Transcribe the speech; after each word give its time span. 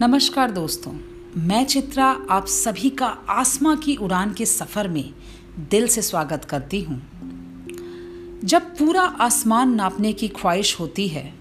नमस्कार 0.00 0.50
दोस्तों, 0.50 0.92
मैं 1.38 1.64
चित्रा 1.64 2.06
आप 2.30 2.46
सभी 2.46 2.88
का 2.90 3.06
आसमां 3.30 3.76
की 3.76 3.94
उड़ान 3.96 4.32
के 4.32 4.46
सफ़र 4.46 4.88
में 4.88 5.12
दिल 5.70 5.86
से 5.88 6.02
स्वागत 6.02 6.44
करती 6.44 6.80
हूँ। 6.80 6.96
जब 8.44 8.62
पूरा 8.78 9.02
आसमान 9.02 9.72
नापने 9.74 10.12
की 10.12 10.28
ख्वाहिश 10.30 10.78
होती 10.80 11.06
है 11.08 11.32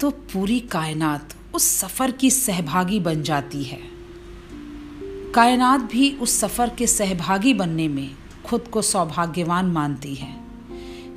तो 0.00 0.10
पूरी 0.10 0.58
कायनात 0.72 1.34
उस 1.54 1.64
सफ़र 1.70 2.10
की 2.10 2.30
सहभागी 2.30 3.00
बन 3.00 3.22
जाती 3.22 3.62
है। 3.62 3.80
कायनात 5.34 5.90
भी 5.92 6.10
उस 6.12 6.38
सफ़र 6.40 6.74
के 6.78 6.86
सहभागी 6.86 7.54
बनने 7.54 7.88
में 7.88 8.10
खुद 8.46 8.68
को 8.68 8.82
सौभाग्यवान 8.82 9.72
मानती 9.72 10.14
है, 10.14 10.34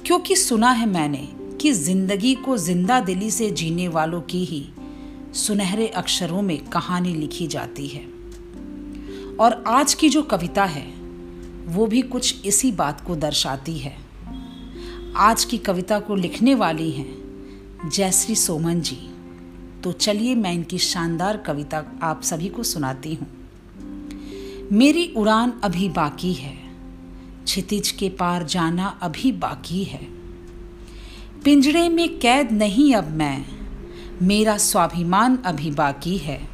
क्योंकि 0.05 0.35
सुना 0.37 0.71
है 0.71 0.89
मैंने 0.89 1.27
कि 1.61 1.71
ज़िंदगी 1.75 2.33
को 2.35 2.57
ज़िंदा 2.57 2.99
दिली 3.01 3.31
से 3.31 3.51
जीने 3.51 3.87
वालों 3.89 4.21
की 4.23 4.43
ही 4.45 4.67
सुनहरे 5.33 5.87
अक्षरों 5.87 6.41
में 6.41 6.65
कहानी 6.65 7.15
लिखी 7.15 7.47
जाती 7.47 7.87
है। 7.87 8.05
और 9.35 9.63
आज 9.67 9.93
की 9.93 10.09
जो 10.09 10.21
कविता 10.21 10.65
है, 10.65 10.93
वो 11.65 11.87
भी 11.87 12.01
कुछ 12.01 12.45
इसी 12.45 12.71
बात 12.71 13.01
को 13.01 13.15
दर्शाती 13.15 13.77
है। 13.77 13.97
आज 15.15 15.45
की 15.45 15.57
कविता 15.57 15.99
को 15.99 16.15
लिखने 16.15 16.55
वाली 16.55 16.91
हैं 16.91 17.17
जयश्री 17.89 18.35
सोमन 18.35 18.81
जी। 18.81 19.09
तो 19.83 19.91
चलिए 19.91 20.35
मैं 20.35 20.53
इनकी 20.53 20.77
शानदार 20.77 21.37
कविता 21.37 21.85
आप 22.01 22.21
सभी 22.23 22.47
को 22.47 22.63
सुनाती 22.63 23.13
हूँ। 23.13 23.27
मेरी 24.71 25.13
उड़ान 25.17 25.53
अभी 25.63 25.89
बाकी 25.89 26.33
है 26.33 26.57
छितिज 27.47 27.91
के 27.91 28.09
पार 28.09 28.43
जाना 28.43 28.99
अभी 29.01 29.31
बाकी 29.31 29.83
है। 29.83 30.07
पिंजड़े 31.43 31.89
में 31.89 32.19
कैद 32.19 32.51
नहीं 32.51 32.93
अब 32.93 33.11
मैं 33.11 33.56
मेरा 34.21 34.57
स्वाभिमान 34.57 35.37
अभी 35.37 35.71
बाकी 35.71 36.17
है। 36.17 36.47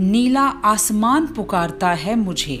नीला 0.00 0.42
आसमान 0.42 1.26
पुकारता 1.26 1.90
है 1.90 2.16
मुझे। 2.16 2.56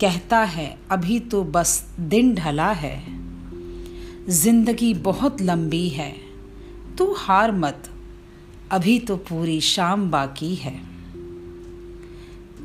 कहता 0.00 0.38
है, 0.38 0.78
अभी 0.90 1.20
तो 1.20 1.44
बस 1.44 1.90
दिन 2.00 2.34
ढला 2.34 2.70
है। 2.72 3.02
ज़िंदगी 4.28 4.94
बहुत 4.94 5.42
लंबी 5.42 5.88
है। 5.88 6.16
तू 6.98 7.14
हार 7.18 7.52
मत। 7.52 7.90
अभी 8.70 8.98
तो 8.98 9.16
पूरी 9.16 9.60
शाम 9.60 10.10
बाकी 10.10 10.54
है। 10.54 10.80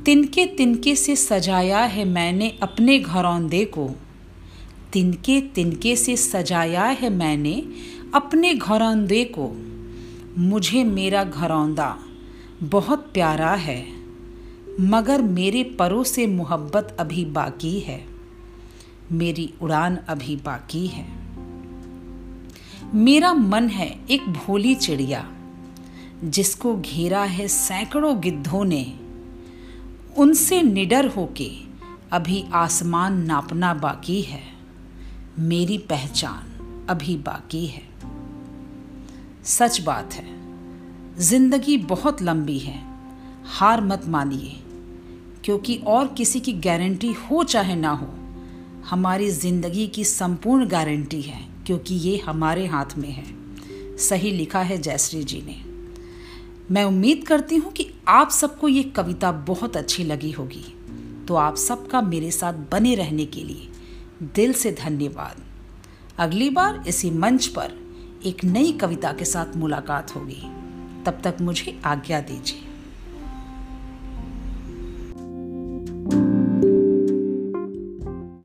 तिनके 0.05 0.45
तिनके 0.45 0.95
से 0.95 1.15
सजाया 1.15 1.79
है 1.79 2.05
मैंने 2.05 2.57
अपने 2.61 2.99
घरौंदे 2.99 3.65
को। 3.65 3.89
तिनके 4.93 5.41
तिनके 5.41 5.95
से 5.95 6.17
सजाया 6.17 6.85
है 6.85 7.09
मैंने 7.09 7.65
अपने 8.15 8.53
घरौंदे 8.53 9.23
को। 9.23 9.70
मुझे 10.37 10.83
मेरा 10.83 11.23
घरौंदा 11.23 11.97
बहुत 12.63 12.99
प्यारा 13.13 13.53
है, 13.53 13.85
मगर 14.79 15.21
मेरे 15.21 15.63
परों 15.63 16.03
से 16.03 16.27
मोहब्बत 16.27 16.97
अभी 16.99 17.25
बाकी 17.25 17.79
है, 17.79 18.05
मेरी 19.11 19.53
उड़ान 19.61 19.95
अभी 19.95 20.35
बाकी 20.35 20.87
है। 20.87 21.05
मेरा 22.93 23.33
मन 23.33 23.67
है 23.69 24.05
एक 24.09 24.29
भोली 24.29 24.75
चिड़िया, 24.75 25.31
जिसको 26.23 26.75
घेरा 26.77 27.23
है 27.23 27.47
सैकड़ों 27.47 28.21
गिद्धों 28.21 28.65
ने। 28.65 28.99
उनसे 30.17 30.61
निडर 30.61 31.07
होके 31.07 31.52
अभी 32.11 32.43
आसमान 32.53 33.21
नापना 33.25 33.73
बाकी 33.73 34.21
है, 34.21 34.43
मेरी 35.39 35.77
पहचान 35.77 36.85
अभी 36.89 37.17
बाकी 37.17 37.65
है। 37.65 37.91
सच 39.45 39.81
बात 39.81 40.14
है। 40.14 40.25
ज़िंदगी 41.20 41.78
बहुत 41.78 42.21
लंबी 42.21 42.60
है। 42.60 42.83
हार 43.45 43.82
मत 43.82 44.02
मानिए। 44.05 44.64
क्योंकि 45.43 45.76
और 45.76 46.08
किसी 46.08 46.39
की 46.39 46.54
गारंटी 46.54 47.11
हो 47.11 47.43
चाहे 47.43 47.76
ना 47.76 47.89
हो, 47.89 48.08
हमारी 48.89 49.30
ज़िंदगी 49.30 49.88
की 49.88 50.05
संपूर्ण 50.05 50.67
गारंटी 50.67 51.21
है, 51.21 51.48
क्योंकि 51.65 51.95
ये 51.95 52.17
हमारे 52.17 52.65
हाथ 52.65 52.98
में 52.98 53.10
है। 53.10 53.26
सही 53.98 54.32
लिखा 54.32 54.61
है 54.61 54.77
जयश्री 54.77 55.23
जी 55.23 55.42
ने। 55.42 55.61
मैं 56.73 56.83
उम्मीद 56.83 57.27
करती 57.27 57.55
हूँ 57.55 57.71
कि 57.71 57.94
आप 58.08 58.30
सबको 58.30 58.67
ये 58.67 58.83
कविता 58.83 59.32
बहुत 59.32 59.77
अच्छी 59.77 60.04
लगी 60.04 60.32
होगी। 60.32 60.65
तो 61.27 61.36
आप 61.36 61.55
सबका 61.55 62.02
मेरे 62.02 62.32
साथ 62.32 62.54
बने 62.54 62.95
रहने 62.95 63.26
के 63.26 63.44
लिए 63.44 63.70
दिल 64.36 64.54
से 64.54 64.71
धन्यवाद। 64.71 65.36
अगली 66.17 66.49
बार 66.49 66.83
इसी 66.88 67.11
मंच 67.11 67.48
पर 67.48 67.90
एक 68.26 68.43
नई 68.43 68.71
कविता 68.71 69.14
के 69.14 69.26
साथ 69.26 69.55
मुलाकात 69.55 70.15
होगी। 70.15 70.42
तब 71.04 71.21
तक 71.23 71.37
मुझे 71.42 71.82
आज्ञा 71.86 72.21
दीजिए। 72.21 72.70